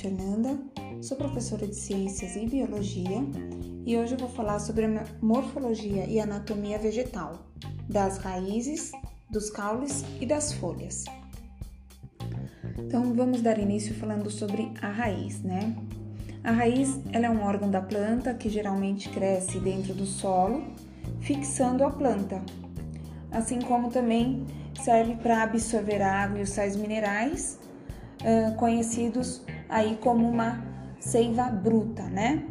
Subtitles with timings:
[0.00, 0.58] Fernanda,
[1.02, 3.22] sou professora de Ciências e Biologia
[3.84, 7.34] e hoje eu vou falar sobre a morfologia e anatomia vegetal,
[7.86, 8.92] das raízes,
[9.28, 11.04] dos caules e das folhas.
[12.78, 15.76] Então vamos dar início falando sobre a raiz, né?
[16.42, 20.64] A raiz ela é um órgão da planta que geralmente cresce dentro do solo,
[21.20, 22.40] fixando a planta,
[23.30, 24.46] assim como também
[24.82, 27.58] serve para absorver água e os sais minerais
[28.58, 30.62] conhecidos aí como uma
[30.98, 32.44] seiva bruta, né?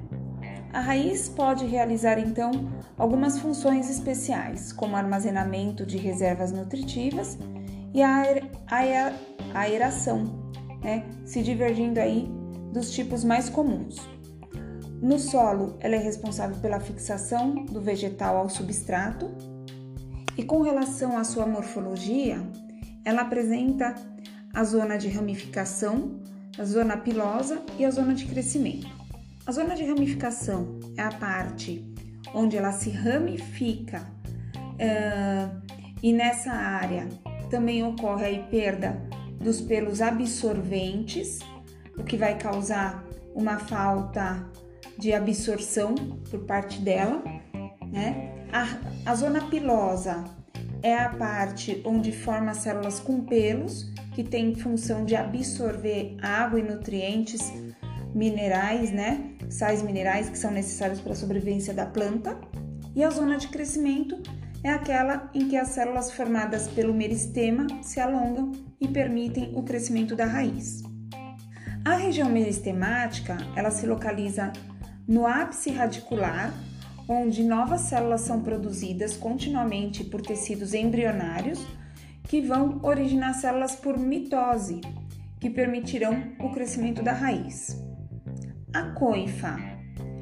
[0.72, 2.52] A raiz pode realizar então
[2.98, 7.38] algumas funções especiais, como armazenamento de reservas nutritivas
[7.94, 9.12] e a
[9.54, 10.52] aeração,
[10.84, 11.06] né?
[11.26, 12.30] se divergindo aí
[12.72, 13.98] dos tipos mais comuns.
[15.02, 19.32] No solo, ela é responsável pela fixação do vegetal ao substrato
[20.38, 22.42] e com relação à sua morfologia,
[23.04, 23.96] ela apresenta
[24.54, 26.20] a zona de ramificação,
[26.58, 28.88] a zona pilosa e a zona de crescimento.
[29.46, 31.84] A zona de ramificação é a parte
[32.34, 34.08] onde ela se ramifica
[34.56, 35.62] uh,
[36.02, 37.08] e nessa área
[37.50, 39.02] também ocorre a perda
[39.40, 41.40] dos pelos absorventes,
[41.98, 43.04] o que vai causar
[43.34, 44.46] uma falta
[44.98, 45.96] de absorção
[46.30, 47.24] por parte dela,
[47.92, 48.46] né?
[48.52, 50.24] A, a zona pilosa
[50.84, 56.62] é a parte onde forma células com pelos que tem função de absorver água e
[56.62, 57.54] nutrientes
[58.14, 59.32] minerais, né?
[59.50, 62.38] Sais minerais que são necessários para a sobrevivência da planta.
[62.94, 64.22] E a zona de crescimento
[64.62, 70.18] é aquela em que as células formadas pelo meristema se alongam e permitem o crescimento
[70.18, 70.84] da raiz.
[71.86, 74.52] A região meristemática, ela se localiza
[75.08, 76.54] no ápice radicular,
[77.08, 81.66] onde novas células são produzidas continuamente por tecidos embrionários
[82.30, 84.80] que vão originar células por mitose,
[85.40, 87.84] que permitirão o crescimento da raiz.
[88.72, 89.58] A coifa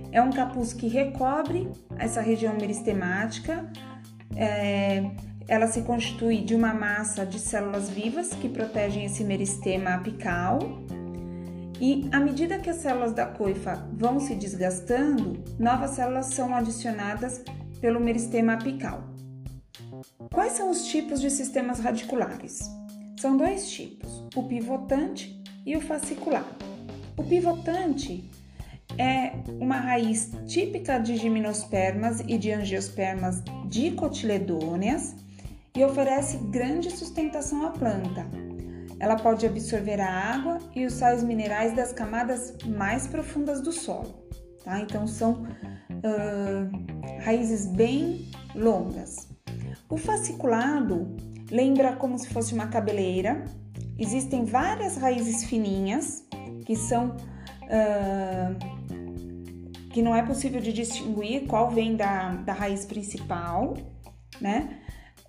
[0.09, 3.69] é um capuz que recobre essa região meristemática.
[4.37, 5.03] É,
[5.49, 10.59] ela se constitui de uma massa de células vivas que protegem esse meristema apical.
[11.81, 17.43] E à medida que as células da coifa vão se desgastando, novas células são adicionadas
[17.81, 19.16] pelo meristema apical.
[20.37, 22.69] Quais são os tipos de sistemas radiculares?
[23.19, 26.63] São dois tipos, o pivotante e o fasciculado.
[27.17, 28.29] O pivotante
[28.99, 35.15] é uma raiz típica de gimnospermas e de angiospermas dicotiledôneas
[35.75, 38.27] e oferece grande sustentação à planta.
[38.99, 44.13] Ela pode absorver a água e os sais minerais das camadas mais profundas do solo.
[44.63, 44.79] Tá?
[44.81, 45.47] Então, são
[45.91, 49.26] uh, raízes bem longas.
[49.89, 51.15] O fasciculado
[51.49, 53.45] lembra como se fosse uma cabeleira.
[53.97, 56.25] Existem várias raízes fininhas
[56.65, 57.15] que são
[57.63, 58.77] uh,
[59.91, 63.75] que não é possível de distinguir qual vem da, da raiz principal,
[64.39, 64.77] né?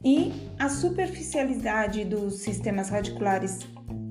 [0.05, 3.61] E a superficialidade dos sistemas radiculares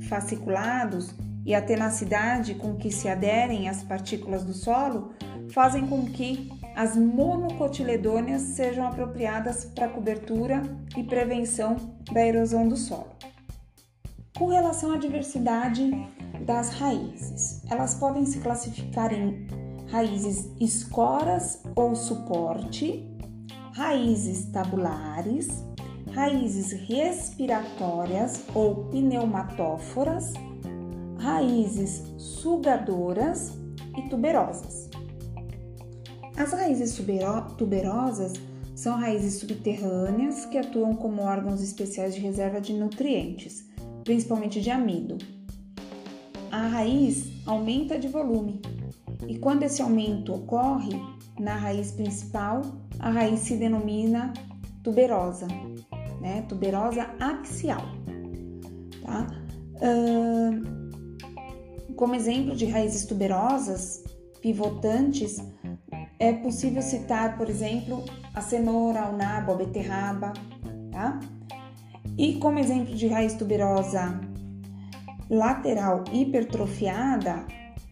[0.10, 1.14] fasciculados
[1.46, 5.14] e a tenacidade com que se aderem às partículas do solo
[5.52, 10.62] fazem com que as monocotiledôneas sejam apropriadas para cobertura
[10.96, 11.76] e prevenção
[12.12, 13.16] da erosão do solo.
[14.38, 15.90] Com relação à diversidade
[16.46, 19.48] das raízes, elas podem se classificar em
[19.88, 23.04] raízes escoras ou suporte,
[23.74, 25.48] raízes tabulares,
[26.14, 30.32] raízes respiratórias ou pneumatóforas,
[31.18, 33.58] raízes sugadoras
[33.98, 34.87] e tuberosas.
[36.38, 36.96] As raízes
[37.58, 38.34] tuberosas
[38.76, 43.66] são raízes subterrâneas que atuam como órgãos especiais de reserva de nutrientes,
[44.04, 45.18] principalmente de amido.
[46.52, 48.62] A raiz aumenta de volume
[49.28, 51.02] e quando esse aumento ocorre
[51.40, 52.62] na raiz principal,
[53.00, 54.32] a raiz se denomina
[54.84, 55.48] tuberosa,
[56.22, 56.46] né?
[56.48, 57.82] Tuberosa axial,
[59.04, 59.28] tá?
[59.82, 60.78] Uh,
[61.96, 64.04] como exemplo de raízes tuberosas
[64.40, 65.42] pivotantes,
[66.20, 68.04] é possível citar, por exemplo,
[68.34, 70.34] a cenoura, o nabo, a beterraba,
[70.92, 71.20] tá?
[72.18, 74.20] E como exemplo de raiz tuberosa
[75.30, 77.46] lateral hipertrofiada,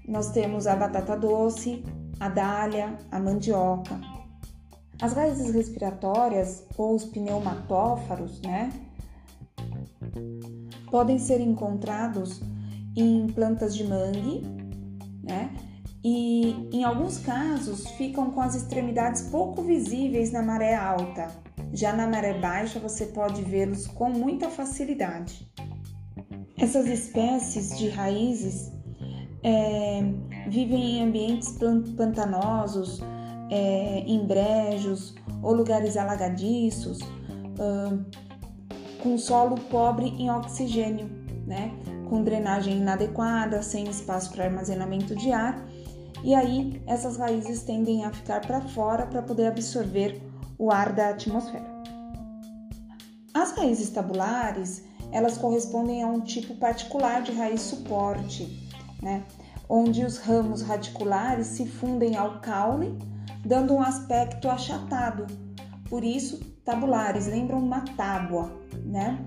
[0.07, 1.83] nós temos a batata doce,
[2.19, 3.99] a dália, a mandioca.
[5.01, 8.71] As raízes respiratórias ou os pneumatófaros, né,
[10.89, 12.41] podem ser encontrados
[12.95, 14.41] em plantas de mangue,
[15.21, 15.53] né,
[16.07, 21.29] e, em alguns casos, ficam com as extremidades pouco visíveis na maré alta.
[21.73, 25.51] Já na maré baixa, você pode vê-los com muita facilidade.
[26.59, 28.71] Essas espécies de raízes
[29.41, 30.03] é,
[30.47, 31.57] vivem em ambientes
[31.97, 33.01] pantanosos,
[33.49, 36.99] é, em brejos ou lugares alagadiços,
[39.01, 41.09] com solo pobre em oxigênio,
[41.47, 41.71] né?
[42.07, 45.65] com drenagem inadequada, sem espaço para armazenamento de ar,
[46.25, 50.19] e aí essas raízes tendem a ficar para fora para poder absorver
[50.57, 51.75] o ar da atmosfera.
[53.31, 58.59] As raízes tabulares, elas correspondem a um tipo particular de raiz suporte,
[59.03, 59.23] né?
[59.69, 62.97] onde os ramos radiculares se fundem ao caule,
[63.45, 65.27] dando um aspecto achatado.
[65.87, 68.51] Por isso, tabulares lembram uma tábua,
[68.83, 69.19] né?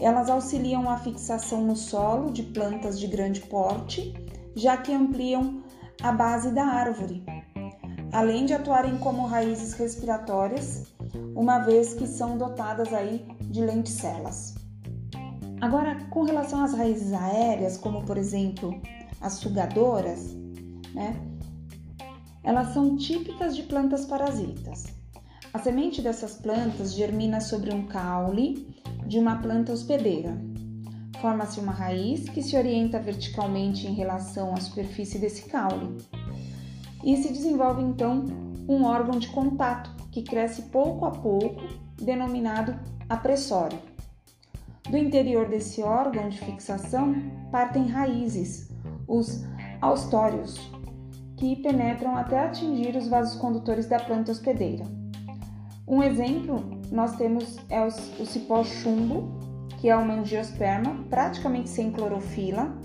[0.00, 4.14] Elas auxiliam a fixação no solo de plantas de grande porte,
[4.54, 5.64] já que ampliam
[6.02, 7.24] a base da árvore,
[8.12, 10.94] além de atuarem como raízes respiratórias,
[11.34, 14.54] uma vez que são dotadas aí de lenticelas.
[15.60, 18.80] Agora, com relação às raízes aéreas, como por exemplo
[19.20, 20.36] as sugadoras,
[20.94, 21.16] né?
[22.44, 24.84] Elas são típicas de plantas parasitas.
[25.52, 28.68] A semente dessas plantas germina sobre um caule
[29.06, 30.38] de uma planta hospedeira.
[31.20, 35.98] Forma-se uma raiz que se orienta verticalmente em relação à superfície desse caule.
[37.04, 38.24] E se desenvolve então
[38.68, 41.62] um órgão de contato que cresce pouco a pouco,
[41.96, 42.78] denominado
[43.08, 43.78] apressório.
[44.88, 47.14] Do interior desse órgão de fixação
[47.50, 48.70] partem raízes,
[49.06, 49.44] os
[49.80, 50.70] austórios,
[51.36, 54.84] que penetram até atingir os vasos condutores da planta hospedeira.
[55.86, 57.90] Um exemplo nós temos é o,
[58.26, 59.37] cipó chumbo,
[59.78, 62.76] que é uma angiosperma praticamente sem clorofila,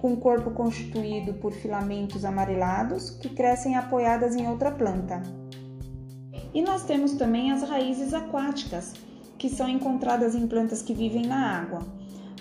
[0.00, 5.22] com corpo constituído por filamentos amarelados que crescem apoiadas em outra planta.
[6.54, 8.94] E nós temos também as raízes aquáticas,
[9.36, 11.80] que são encontradas em plantas que vivem na água.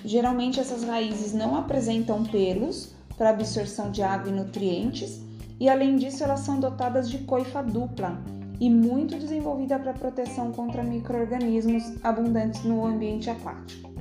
[0.03, 5.21] Geralmente essas raízes não apresentam pelos para absorção de água e nutrientes,
[5.59, 8.21] e além disso elas são dotadas de coifa dupla,
[8.59, 13.94] e muito desenvolvida para proteção contra micro-organismos abundantes no ambiente aquático.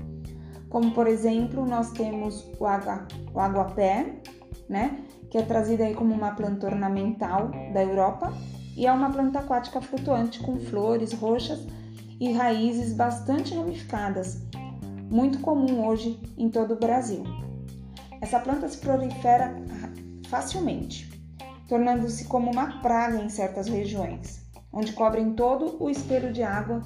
[0.74, 4.16] Como, por exemplo, nós temos o, água, o aguapé,
[4.68, 8.32] né, que é trazida aí como uma planta ornamental da Europa.
[8.76, 11.64] E é uma planta aquática flutuante com flores roxas
[12.18, 14.42] e raízes bastante ramificadas,
[15.08, 17.22] muito comum hoje em todo o Brasil.
[18.20, 19.54] Essa planta se prolifera
[20.26, 21.08] facilmente,
[21.68, 24.44] tornando-se como uma praga em certas regiões
[24.74, 26.82] onde cobrem todo o espelho de água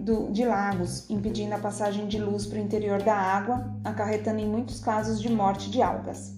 [0.00, 4.48] do, de lagos, impedindo a passagem de luz para o interior da água, acarretando em
[4.48, 6.34] muitos casos de morte de algas.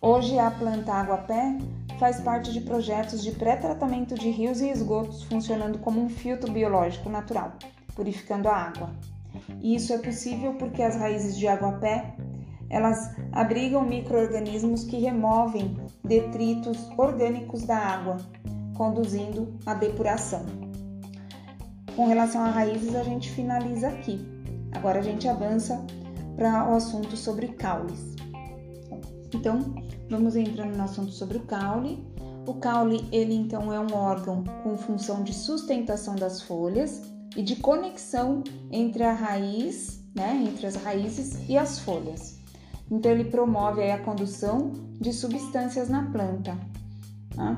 [0.00, 1.58] Hoje, a planta água-pé
[1.98, 7.08] faz parte de projetos de pré-tratamento de rios e esgotos, funcionando como um filtro biológico
[7.08, 7.52] natural,
[7.94, 8.90] purificando a água.
[9.60, 12.14] E isso é possível porque as raízes de água-pé
[12.70, 18.16] elas abrigam micro-organismos que removem detritos orgânicos da água,
[18.74, 20.44] conduzindo à depuração.
[21.96, 24.20] Com relação a raízes, a gente finaliza aqui.
[24.72, 25.80] Agora a gente avança
[26.36, 28.16] para o assunto sobre caules.
[29.32, 29.74] Então,
[30.10, 32.04] vamos entrando no assunto sobre o caule.
[32.46, 37.00] O caule, ele então é um órgão com função de sustentação das folhas
[37.36, 38.42] e de conexão
[38.72, 42.38] entre a raiz, né, entre as raízes e as folhas.
[42.90, 46.58] Então, ele promove a condução de substâncias na planta.
[47.34, 47.56] Tá?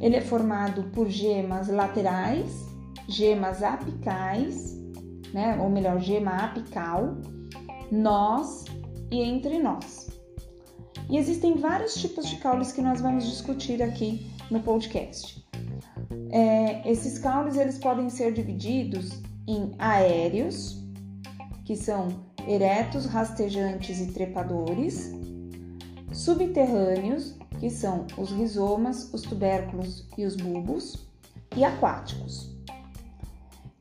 [0.00, 2.65] Ele é formado por gemas laterais,
[3.08, 4.76] gemas apicais,
[5.32, 5.58] né?
[5.60, 7.16] ou melhor, gema apical,
[7.90, 8.64] nós
[9.10, 10.08] e entre nós.
[11.08, 15.44] E existem vários tipos de caules que nós vamos discutir aqui no podcast.
[16.30, 20.82] É, esses caules eles podem ser divididos em aéreos,
[21.64, 22.08] que são
[22.46, 25.12] eretos, rastejantes e trepadores,
[26.12, 31.06] subterrâneos, que são os rizomas, os tubérculos e os bulbos,
[31.56, 32.55] e aquáticos.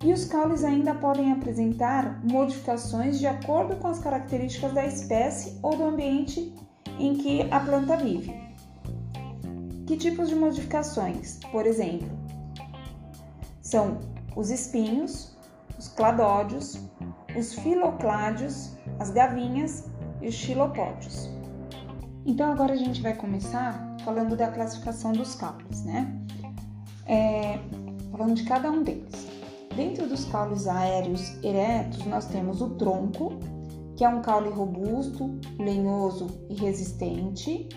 [0.05, 5.75] E os caules ainda podem apresentar modificações de acordo com as características da espécie ou
[5.75, 6.53] do ambiente
[7.00, 8.31] em que a planta vive.
[9.88, 11.39] Que tipos de modificações?
[11.51, 12.07] Por exemplo,
[13.62, 13.97] são
[14.35, 15.35] os espinhos,
[15.75, 16.79] os cladódios,
[17.35, 19.85] os filocládios, as gavinhas
[20.21, 21.31] e os xilopódios.
[22.27, 26.15] Então agora a gente vai começar falando da classificação dos caules, né?
[27.07, 27.57] É,
[28.12, 29.35] falando de cada um deles.
[29.75, 33.34] Dentro dos caules aéreos eretos, nós temos o tronco,
[33.98, 37.67] que é um caule robusto, lenhoso e resistente,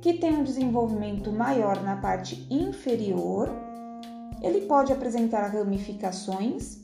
[0.00, 3.50] que tem um desenvolvimento maior na parte inferior.
[4.40, 6.78] Ele pode apresentar ramificações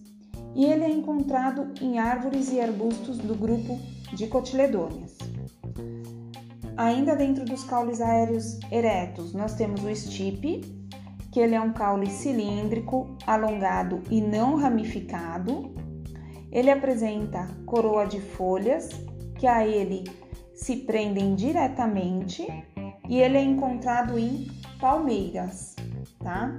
[0.55, 3.79] e ele é encontrado em árvores e arbustos do grupo
[4.15, 5.17] de cotiledôneas.
[6.77, 10.61] ainda dentro dos caules aéreos eretos, nós temos o estipe,
[11.37, 15.75] que ele é um caule cilíndrico, alongado e não ramificado.
[16.51, 18.89] Ele apresenta coroa de folhas,
[19.35, 20.05] que a ele
[20.55, 22.47] se prendem diretamente,
[23.07, 24.47] e ele é encontrado em
[24.81, 25.77] palmeiras,
[26.21, 26.59] tá?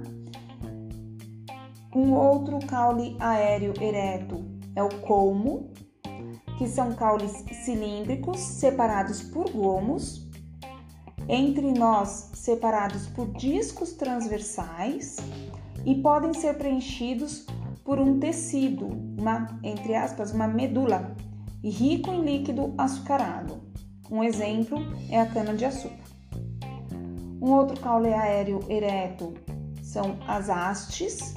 [1.92, 4.44] Um outro caule aéreo ereto
[4.76, 5.72] é o colmo,
[6.56, 7.32] que são caules
[7.64, 10.27] cilíndricos separados por gomos,
[11.28, 15.16] entre nós separados por discos transversais
[15.84, 17.46] e podem ser preenchidos
[17.84, 18.86] por um tecido,
[19.18, 21.14] uma entre aspas, uma medula,
[21.62, 23.60] rico em líquido açucarado.
[24.10, 24.78] Um exemplo
[25.10, 26.08] é a cana de açúcar.
[27.40, 29.34] Um outro caule aéreo ereto
[29.82, 31.34] são as hastes,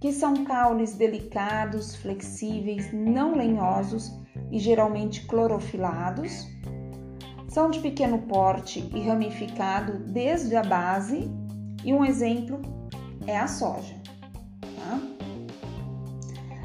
[0.00, 4.12] que são caules delicados, flexíveis, não lenhosos
[4.50, 6.46] e geralmente clorofilados.
[7.50, 11.28] São de pequeno porte e ramificado desde a base,
[11.84, 12.62] e um exemplo
[13.26, 13.94] é a soja.
[14.60, 15.00] Tá?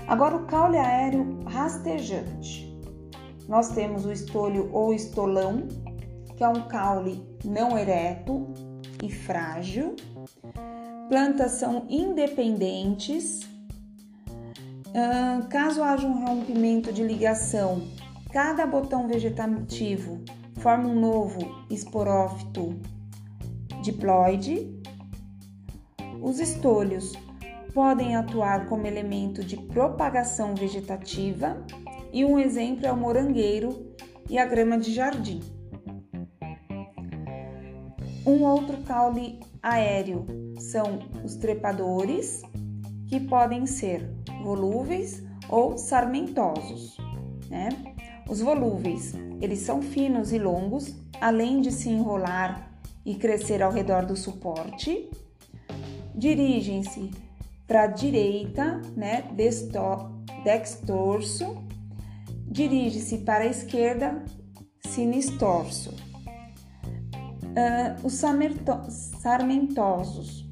[0.08, 2.72] Agora, o caule aéreo rastejante.
[3.48, 5.68] Nós temos o estolho ou estolão,
[6.38, 8.54] que é um caule não ereto
[9.04, 9.96] e frágil.
[11.10, 13.42] Plantas são independentes
[15.50, 17.82] caso haja um rompimento de ligação,
[18.32, 20.24] cada botão vegetativo
[20.66, 22.76] forma um novo esporófito
[23.84, 24.82] diploide.
[26.20, 27.14] Os estolhos
[27.72, 31.64] podem atuar como elemento de propagação vegetativa
[32.12, 33.94] e um exemplo é o morangueiro
[34.28, 35.40] e a grama de jardim.
[38.26, 40.26] Um outro caule aéreo
[40.58, 42.42] são os trepadores,
[43.08, 44.12] que podem ser
[44.44, 46.98] volúveis ou sarmentosos.
[47.52, 47.95] Né?
[48.28, 52.72] Os volúveis, eles são finos e longos, além de se enrolar
[53.06, 55.10] e crescer ao redor do suporte.
[56.14, 57.12] Dirigem-se
[57.68, 59.24] para a direita, né,
[60.44, 61.64] dextorso.
[62.48, 64.24] Dirige-se para a esquerda,
[64.82, 65.94] sinistorso.
[67.44, 68.14] Uh, os
[69.22, 70.46] sarmentosos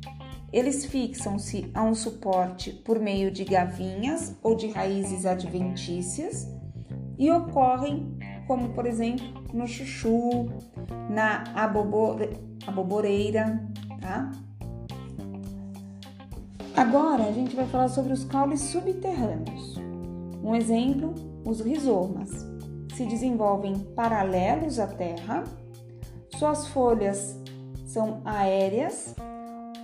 [0.54, 6.48] eles fixam-se a um suporte por meio de gavinhas ou de raízes adventícias
[7.18, 8.18] e ocorrem,
[8.48, 10.50] como por exemplo no chuchu,
[11.10, 11.44] na
[12.66, 13.62] aboboreira,
[14.02, 14.32] tá?
[16.76, 19.76] Agora a gente vai falar sobre os caules subterrâneos.
[20.44, 21.14] Um exemplo,
[21.46, 22.32] os rizomas.
[22.96, 25.44] Se desenvolvem paralelos à terra,
[26.38, 27.40] suas folhas
[27.86, 29.16] são aéreas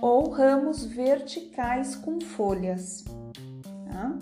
[0.02, 3.04] ou ramos verticais com folhas.
[3.88, 4.18] Tá?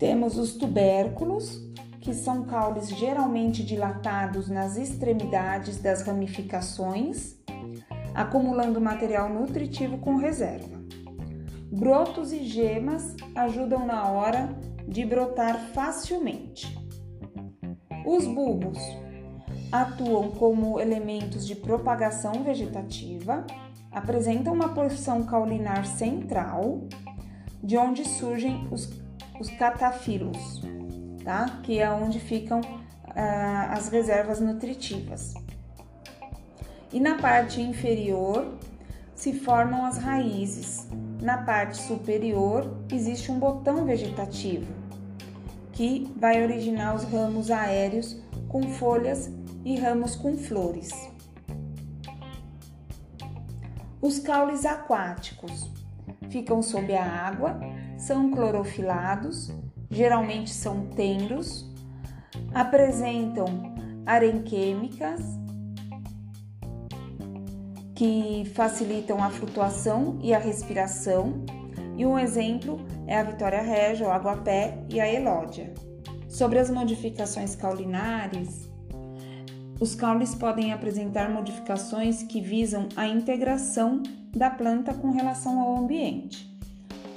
[0.00, 1.62] Temos os tubérculos,
[2.00, 7.36] que são caules geralmente dilatados nas extremidades das ramificações,
[8.14, 10.80] acumulando material nutritivo com reserva.
[11.70, 14.48] Brotos e gemas ajudam na hora
[14.88, 16.74] de brotar facilmente.
[18.06, 18.78] Os bulbos
[19.70, 23.46] atuam como elementos de propagação vegetativa,
[23.92, 26.88] apresentam uma porção caulinar central,
[27.62, 28.99] de onde surgem os,
[29.40, 30.62] os catafilos,
[31.24, 31.60] tá?
[31.62, 32.60] que é onde ficam
[33.16, 35.34] ah, as reservas nutritivas.
[36.92, 38.58] E na parte inferior
[39.14, 40.88] se formam as raízes.
[41.22, 44.80] Na parte superior existe um botão vegetativo
[45.72, 49.30] que vai originar os ramos aéreos com folhas
[49.64, 50.90] e ramos com flores.
[54.02, 55.70] Os caules aquáticos
[56.30, 57.60] ficam sob a água,
[58.00, 59.52] são clorofilados,
[59.90, 61.70] geralmente são tenros,
[62.54, 63.74] apresentam
[64.06, 65.20] arenquêmicas
[67.94, 71.44] que facilitam a flutuação e a respiração,
[71.94, 75.74] e um exemplo é a Vitória Régia, o aguapé e a elódia.
[76.26, 78.70] Sobre as modificações caulinares,
[79.78, 84.02] os caules podem apresentar modificações que visam a integração
[84.34, 86.49] da planta com relação ao ambiente.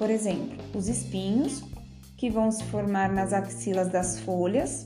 [0.03, 1.63] Por exemplo, os espinhos,
[2.17, 4.83] que vão se formar nas axilas das folhas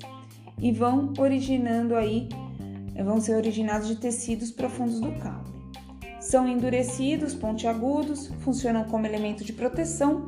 [0.62, 2.30] e vão originando aí,
[3.04, 5.50] vão ser originados de tecidos profundos do caule.
[6.22, 10.28] São endurecidos, pontiagudos, funcionam como elemento de proteção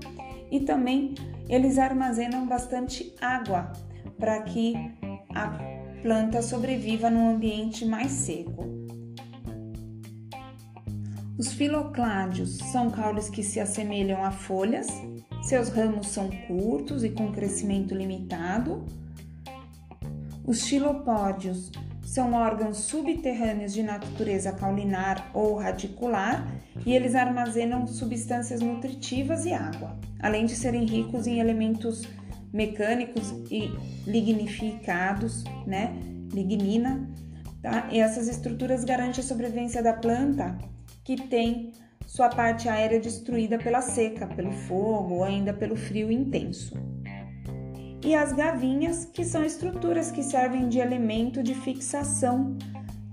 [0.50, 1.14] e também
[1.48, 3.72] eles armazenam bastante água
[4.18, 4.74] para que
[5.36, 5.56] a
[6.02, 8.79] planta sobreviva num ambiente mais seco.
[11.40, 14.88] Os filocládios são caules que se assemelham a folhas,
[15.42, 18.86] seus ramos são curtos e com crescimento limitado.
[20.46, 21.72] Os xilopódios
[22.04, 26.46] são órgãos subterrâneos de natureza caulinar ou radicular
[26.86, 32.02] e eles armazenam substâncias nutritivas e água, além de serem ricos em elementos
[32.52, 33.72] mecânicos e
[34.06, 35.98] lignificados, né?
[36.34, 37.10] Lignina.
[37.62, 37.88] Tá?
[37.90, 40.58] E essas estruturas garantem a sobrevivência da planta
[41.18, 41.72] que tem
[42.06, 46.76] sua parte aérea destruída pela seca, pelo fogo ou ainda pelo frio intenso
[48.04, 52.58] e as gavinhas, que são estruturas que servem de elemento de fixação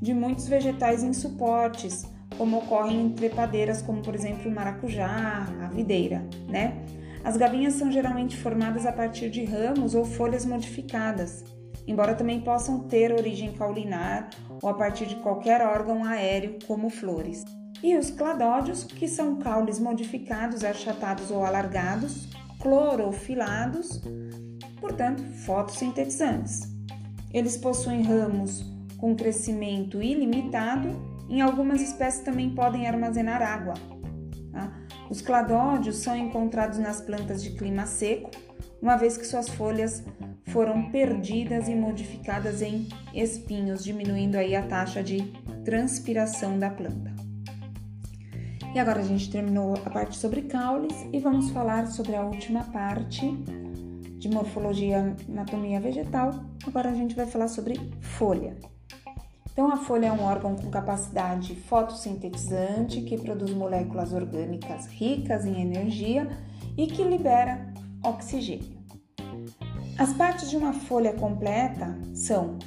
[0.01, 2.05] de muitos vegetais em suportes,
[2.39, 6.85] como ocorre em trepadeiras como por exemplo o maracujá, a videira, né?
[7.25, 11.45] As gavinhas são geralmente formadas a partir de ramos ou folhas modificadas,
[11.87, 14.31] embora também possam ter origem caulinar
[14.63, 17.45] ou a partir de qualquer órgão aéreo, como flores.
[17.83, 22.29] E os cladódios, que são caules modificados, achatados ou alargados,
[22.61, 24.01] clorofilados,
[24.81, 26.75] portanto, fotossintetizantes.
[27.33, 28.65] Eles possuem ramos
[28.97, 30.89] com crescimento ilimitado,
[31.29, 33.75] em algumas espécies também podem armazenar água.
[34.53, 34.73] Tá?
[35.11, 38.31] Os cladódios são encontrados nas plantas de clima seco,
[38.81, 40.03] uma vez que suas folhas
[40.47, 45.21] foram perdidas e modificadas em espinhos, diminuindo aí a taxa de
[45.65, 47.16] transpiração da planta.
[48.77, 52.63] E agora a gente terminou a parte sobre caules e vamos falar sobre a última
[52.63, 53.27] parte
[54.19, 58.55] de morfologia anatomia vegetal, agora a gente vai falar sobre folha.
[59.51, 65.59] Então, a folha é um órgão com capacidade fotossintetizante que produz moléculas orgânicas ricas em
[65.59, 66.29] energia
[66.77, 67.73] e que libera
[68.05, 68.77] oxigênio.
[69.97, 72.59] As partes de uma folha completa são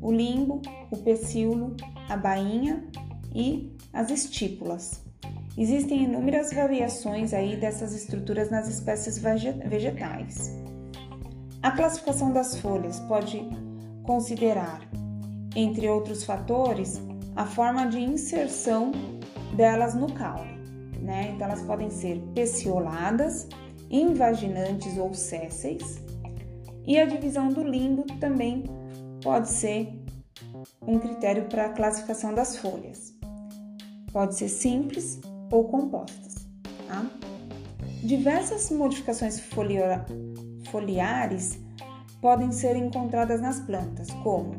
[0.00, 1.74] o limbo, o pecíolo,
[2.08, 2.88] a bainha
[3.34, 5.04] e as estípulas.
[5.58, 10.54] Existem inúmeras variações aí dessas estruturas nas espécies vegetais.
[11.62, 13.42] A classificação das folhas pode
[14.02, 14.82] considerar,
[15.54, 17.00] entre outros fatores,
[17.34, 18.92] a forma de inserção
[19.56, 20.56] delas no caule.
[21.00, 21.32] Né?
[21.34, 23.48] Então, elas podem ser pecioladas,
[23.90, 26.02] invaginantes ou sésseis,
[26.86, 28.64] e a divisão do limbo também
[29.22, 29.88] pode ser
[30.86, 33.14] um critério para a classificação das folhas.
[34.12, 36.46] Pode ser simples ou compostas.
[36.86, 37.06] Tá?
[38.02, 39.40] Diversas modificações
[40.70, 41.58] foliares
[42.20, 44.54] podem ser encontradas nas plantas, como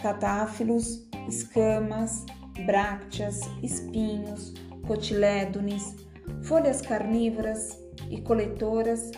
[0.00, 2.24] catáfilos, escamas,
[2.66, 4.52] brácteas, espinhos,
[4.86, 5.94] cotilédones,
[6.42, 7.78] folhas carnívoras
[8.10, 9.10] e coletoras,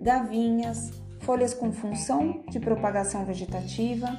[0.00, 0.90] gavinhas,
[1.20, 4.18] folhas com função de propagação vegetativa,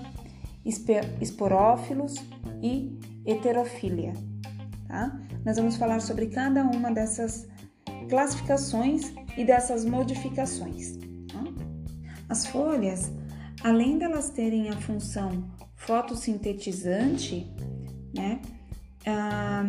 [1.21, 2.15] esporófilos
[2.61, 4.13] e heterofília.
[4.87, 5.19] Tá?
[5.45, 7.47] Nós vamos falar sobre cada uma dessas
[8.09, 10.97] classificações e dessas modificações.
[12.27, 13.11] As folhas,
[13.63, 17.51] além delas terem a função fotossintetizante,
[18.13, 18.39] né,
[19.07, 19.63] ah,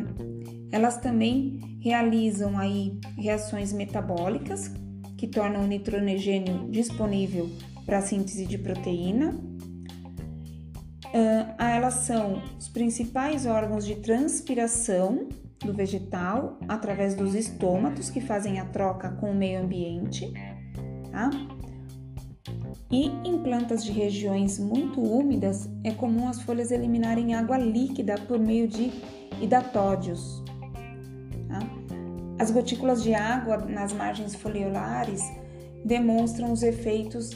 [0.71, 4.71] elas também realizam aí reações metabólicas
[5.17, 7.51] que tornam o nitrogênio disponível
[7.87, 9.31] para a síntese de proteína.
[11.13, 15.29] Uh, elas são os principais órgãos de transpiração
[15.65, 20.33] do vegetal através dos estômatos que fazem a troca com o meio ambiente.
[21.11, 21.31] Tá?
[22.91, 28.39] E em plantas de regiões muito úmidas, é comum as folhas eliminarem água líquida por
[28.39, 28.91] meio de
[29.41, 30.43] hidatódios.
[31.49, 31.61] Tá?
[32.39, 35.23] As gotículas de água nas margens foliolares
[35.85, 37.31] demonstram os efeitos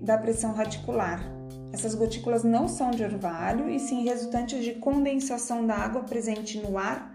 [0.00, 1.38] da pressão radicular.
[1.72, 6.78] Essas gotículas não são de orvalho e sim resultantes de condensação da água presente no
[6.78, 7.07] ar,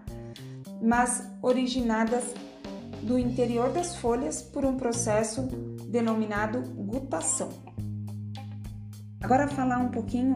[0.84, 2.34] mas originadas
[3.02, 5.42] do interior das folhas por um processo
[5.88, 7.48] denominado gutação.
[9.22, 10.34] Agora falar um pouquinho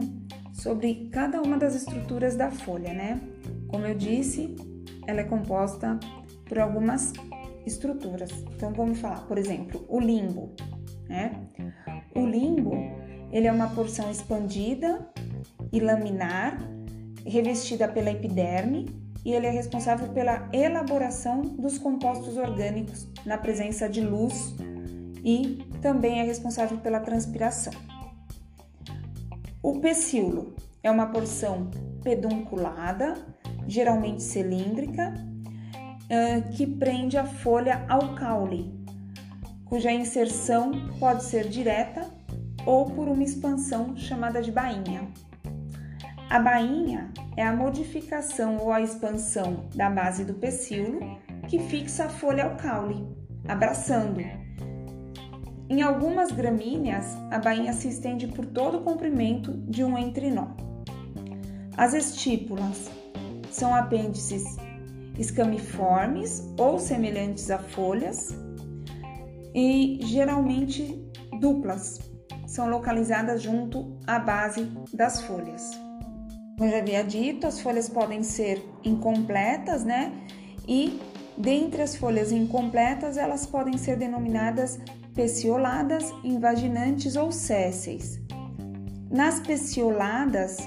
[0.53, 3.21] sobre cada uma das estruturas da folha, né?
[3.67, 4.55] Como eu disse,
[5.05, 5.99] ela é composta
[6.45, 7.13] por algumas
[7.65, 8.31] estruturas.
[8.55, 10.55] Então vamos falar, por exemplo, o limbo,
[11.07, 11.47] né?
[12.15, 12.73] O limbo,
[13.31, 15.07] ele é uma porção expandida
[15.71, 16.57] e laminar,
[17.23, 18.87] revestida pela epiderme,
[19.25, 24.55] e ele é responsável pela elaboração dos compostos orgânicos na presença de luz
[25.23, 27.73] e também é responsável pela transpiração.
[29.61, 31.69] O pecíolo é uma porção
[32.01, 33.15] pedunculada,
[33.67, 35.13] geralmente cilíndrica,
[36.55, 38.73] que prende a folha ao caule,
[39.65, 42.09] cuja inserção pode ser direta
[42.65, 45.07] ou por uma expansão chamada de bainha.
[46.29, 50.99] A bainha é a modificação ou a expansão da base do pecíolo
[51.47, 53.07] que fixa a folha ao caule,
[53.47, 54.19] abraçando.
[55.69, 60.47] Em algumas gramíneas, a bainha se estende por todo o comprimento de um entrinó.
[61.77, 62.91] As estípulas
[63.49, 64.57] são apêndices
[65.17, 68.37] escamiformes ou semelhantes a folhas
[69.55, 71.99] e geralmente duplas.
[72.45, 75.88] São localizadas junto à base das folhas.
[76.59, 80.11] Como eu já havia dito, as folhas podem ser incompletas, né?
[80.67, 80.99] E
[81.37, 84.77] dentre as folhas incompletas, elas podem ser denominadas
[85.15, 88.19] pecioladas, invaginantes ou sésseis.
[89.09, 90.57] Nas pecioladas,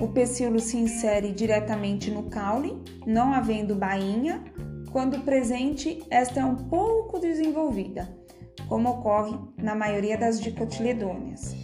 [0.00, 4.42] o pecíolo se insere diretamente no caule, não havendo bainha.
[4.90, 8.08] Quando presente, esta é um pouco desenvolvida,
[8.66, 11.54] como ocorre na maioria das dicotiledôneas.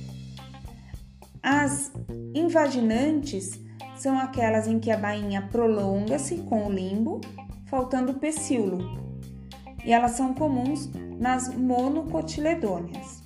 [1.43, 1.90] As
[2.35, 3.59] invaginantes
[4.01, 7.21] são aquelas em que a bainha prolonga-se com o limbo,
[7.67, 8.79] faltando o pecíolo,
[9.85, 13.23] e elas são comuns nas monocotiledôneas.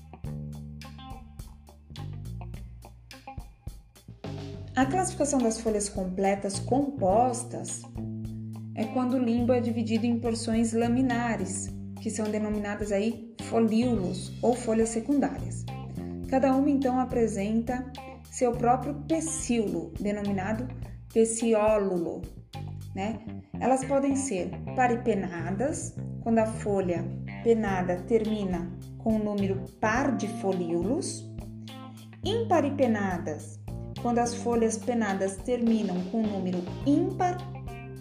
[4.74, 7.82] A classificação das folhas completas compostas
[8.74, 11.68] é quando o limbo é dividido em porções laminares,
[12.00, 15.64] que são denominadas aí folíolos ou folhas secundárias.
[16.28, 17.92] Cada uma então apresenta
[18.34, 20.66] seu próprio pecíolo, denominado
[21.12, 22.20] peciólulo,
[22.92, 23.20] né?
[23.60, 27.04] Elas podem ser paripenadas, quando a folha
[27.44, 28.68] penada termina
[28.98, 31.32] com o número par de folíolos,
[32.24, 33.60] imparipenadas,
[34.02, 37.38] quando as folhas penadas terminam com o número ímpar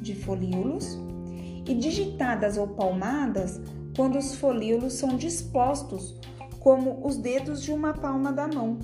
[0.01, 0.97] de folíolos,
[1.67, 3.61] e digitadas ou palmadas,
[3.95, 6.19] quando os folíolos são dispostos
[6.59, 8.79] como os dedos de uma palma da mão.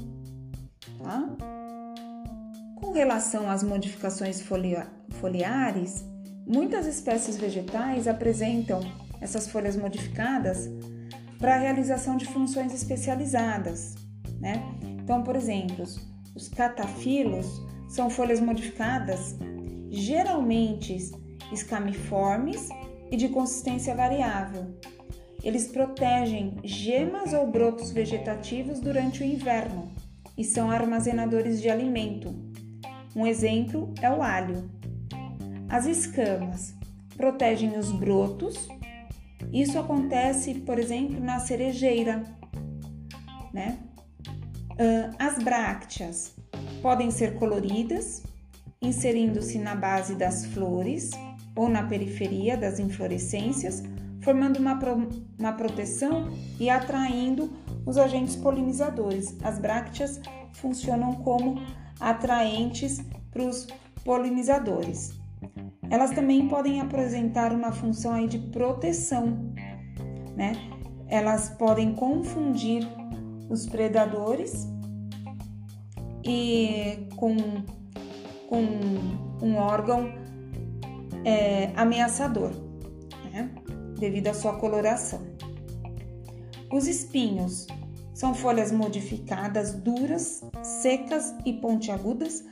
[1.02, 1.30] Tá?
[2.76, 6.06] Com relação às modificações foliares,
[6.46, 8.82] muitas espécies vegetais apresentam
[9.22, 10.70] essas folhas modificadas
[11.38, 13.96] para a realização de funções especializadas,
[14.40, 14.62] né?
[15.02, 15.86] Então, por exemplo,
[16.36, 17.48] os catafilos
[17.88, 19.36] são folhas modificadas,
[19.90, 21.12] geralmente
[21.52, 22.70] escamiformes
[23.10, 24.78] e de consistência variável.
[25.44, 29.90] Eles protegem gemas ou brotos vegetativos durante o inverno
[30.40, 32.34] e são armazenadores de alimento.
[33.16, 34.72] Um exemplo é o alho.
[35.70, 36.74] As escamas
[37.16, 38.68] protegem os brotos
[39.52, 42.24] isso acontece, por exemplo, na cerejeira,
[43.52, 43.80] né?
[45.18, 46.36] As brácteas
[46.82, 48.24] podem ser coloridas,
[48.82, 51.10] inserindo-se na base das flores
[51.56, 53.84] ou na periferia das inflorescências,
[54.22, 57.52] formando uma, pro, uma proteção e atraindo
[57.86, 59.36] os agentes polinizadores.
[59.44, 60.20] As brácteas
[60.54, 61.62] funcionam como
[62.00, 63.68] atraentes para os
[64.04, 65.20] polinizadores.
[65.90, 69.54] Elas também podem apresentar uma função aí de proteção,
[70.36, 70.54] né?
[71.08, 72.88] Elas podem confundir
[73.50, 74.68] os predadores
[76.24, 77.36] e com,
[78.48, 78.62] com
[79.42, 80.12] um órgão
[81.26, 82.52] é, ameaçador,
[83.32, 83.50] né?
[84.00, 85.29] devido à sua coloração.
[86.72, 87.66] Os espinhos
[88.14, 92.44] são folhas modificadas, duras, secas e pontiagudas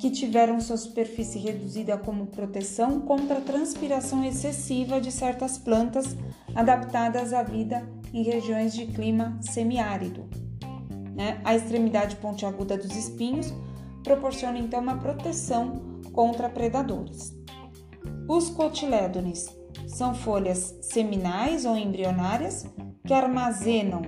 [0.00, 6.16] que tiveram sua superfície reduzida como proteção contra a transpiração excessiva de certas plantas
[6.56, 10.28] adaptadas à vida em regiões de clima semiárido.
[11.14, 11.40] Né?
[11.44, 13.54] A extremidade pontiaguda dos espinhos
[14.02, 17.32] proporciona então uma proteção contra predadores.
[18.28, 19.46] Os cotilédones
[19.86, 22.66] são folhas seminais ou embrionárias
[23.12, 24.00] que armazenam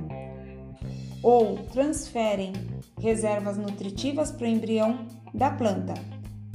[1.23, 2.55] ou transferem
[2.99, 5.93] reservas nutritivas para o embrião da planta.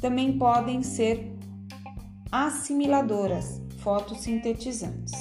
[0.01, 1.31] Também podem ser
[2.31, 5.13] assimiladoras, fotossintetizantes.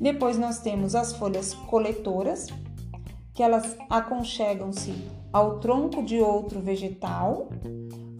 [0.00, 2.46] Depois nós temos as folhas coletoras,
[3.34, 4.94] que elas aconchegam-se
[5.30, 7.50] ao tronco de outro vegetal,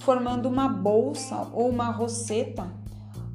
[0.00, 2.70] formando uma bolsa ou uma roseta,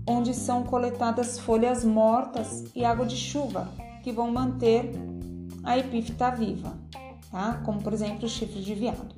[0.07, 3.69] onde são coletadas folhas mortas e água de chuva,
[4.03, 4.91] que vão manter
[5.63, 6.77] a epífita viva,
[7.31, 7.61] tá?
[7.65, 9.15] Como por exemplo o chifre de viado.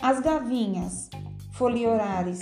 [0.00, 1.08] As gavinhas
[1.52, 2.40] foliorares,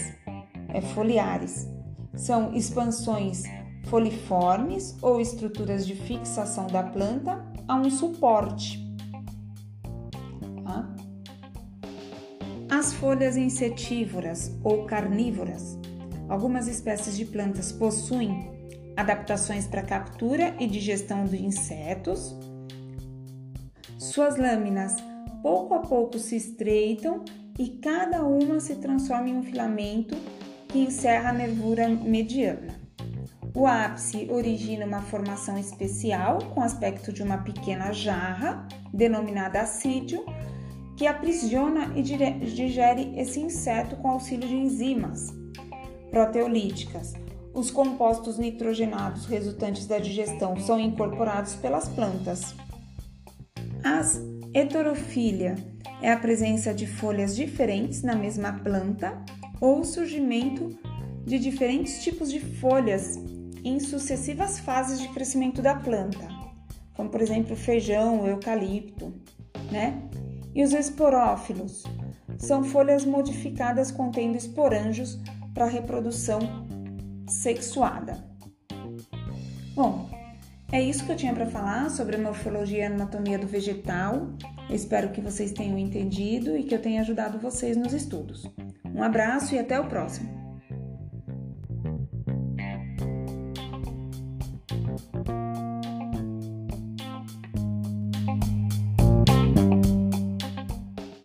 [0.68, 1.68] é, foliares
[2.16, 3.44] são expansões
[3.84, 8.82] foliformes ou estruturas de fixação da planta a um suporte.
[10.64, 10.88] Tá?
[12.70, 15.78] As folhas insetívoras ou carnívoras.
[16.28, 18.50] Algumas espécies de plantas possuem
[18.96, 22.36] adaptações para captura e digestão de insetos.
[23.98, 24.96] Suas lâminas
[25.42, 27.24] pouco a pouco se estreitam
[27.58, 30.16] e cada uma se transforma em um filamento
[30.68, 32.80] que encerra a nervura mediana.
[33.54, 40.24] O ápice origina uma formação especial com aspecto de uma pequena jarra, denominada assídio,
[40.96, 45.41] que aprisiona e digere esse inseto com auxílio de enzimas
[46.12, 47.14] proteolíticas.
[47.54, 52.54] Os compostos nitrogenados resultantes da digestão são incorporados pelas plantas.
[53.82, 54.22] As
[54.54, 55.56] heterofília
[56.02, 59.24] é a presença de folhas diferentes na mesma planta
[59.60, 60.78] ou o surgimento
[61.24, 63.16] de diferentes tipos de folhas
[63.64, 66.28] em sucessivas fases de crescimento da planta,
[66.94, 69.14] como por exemplo feijão, eucalipto,
[69.70, 70.02] né?
[70.54, 71.84] E os esporófilos
[72.36, 75.18] são folhas modificadas contendo esporângios
[75.52, 76.40] para reprodução
[77.28, 78.24] sexuada.
[79.74, 80.10] Bom,
[80.70, 84.28] é isso que eu tinha para falar sobre a morfologia e anatomia do vegetal.
[84.70, 88.50] Espero que vocês tenham entendido e que eu tenha ajudado vocês nos estudos.
[88.94, 90.41] Um abraço e até o próximo!